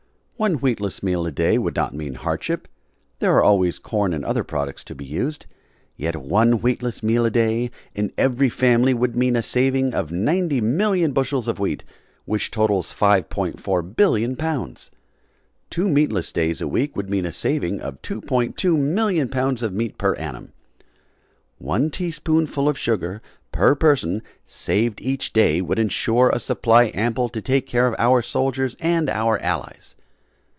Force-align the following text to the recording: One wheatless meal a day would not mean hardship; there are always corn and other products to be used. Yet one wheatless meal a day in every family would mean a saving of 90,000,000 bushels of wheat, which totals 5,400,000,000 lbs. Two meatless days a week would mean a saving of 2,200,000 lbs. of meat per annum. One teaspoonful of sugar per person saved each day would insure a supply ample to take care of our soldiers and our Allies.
One 0.41 0.55
wheatless 0.55 1.03
meal 1.03 1.27
a 1.27 1.31
day 1.31 1.59
would 1.59 1.75
not 1.75 1.93
mean 1.93 2.15
hardship; 2.15 2.67
there 3.19 3.35
are 3.35 3.43
always 3.43 3.77
corn 3.77 4.11
and 4.11 4.25
other 4.25 4.43
products 4.43 4.83
to 4.85 4.95
be 4.95 5.05
used. 5.05 5.45
Yet 5.97 6.15
one 6.15 6.53
wheatless 6.63 7.03
meal 7.03 7.25
a 7.25 7.29
day 7.29 7.69
in 7.93 8.11
every 8.17 8.49
family 8.49 8.91
would 8.95 9.15
mean 9.15 9.35
a 9.35 9.43
saving 9.43 9.93
of 9.93 10.09
90,000,000 10.09 11.13
bushels 11.13 11.47
of 11.47 11.59
wheat, 11.59 11.83
which 12.25 12.49
totals 12.49 12.91
5,400,000,000 12.91 14.35
lbs. 14.35 14.89
Two 15.69 15.87
meatless 15.87 16.31
days 16.31 16.59
a 16.59 16.67
week 16.67 16.95
would 16.95 17.07
mean 17.07 17.27
a 17.27 17.31
saving 17.31 17.79
of 17.79 18.01
2,200,000 18.01 19.29
lbs. 19.29 19.61
of 19.61 19.73
meat 19.73 19.99
per 19.99 20.15
annum. 20.15 20.53
One 21.59 21.91
teaspoonful 21.91 22.67
of 22.67 22.79
sugar 22.79 23.21
per 23.51 23.75
person 23.75 24.23
saved 24.47 25.01
each 25.01 25.33
day 25.33 25.61
would 25.61 25.77
insure 25.77 26.31
a 26.31 26.39
supply 26.39 26.85
ample 26.95 27.29
to 27.29 27.41
take 27.43 27.67
care 27.67 27.85
of 27.85 27.93
our 27.99 28.23
soldiers 28.23 28.75
and 28.79 29.07
our 29.07 29.37
Allies. 29.39 29.95